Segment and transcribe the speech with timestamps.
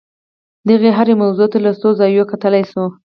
[0.69, 2.83] دغې هرې موضوع ته له څو زاویو کتلای شو.